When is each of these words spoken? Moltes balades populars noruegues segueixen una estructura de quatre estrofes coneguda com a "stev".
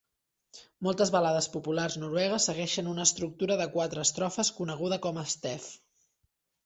Moltes 0.85 1.11
balades 1.15 1.47
populars 1.55 1.97
noruegues 2.03 2.47
segueixen 2.49 2.89
una 2.93 3.05
estructura 3.09 3.59
de 3.63 3.69
quatre 3.79 4.05
estrofes 4.09 4.51
coneguda 4.61 4.99
com 5.05 5.21
a 5.21 5.27
"stev". 5.35 5.69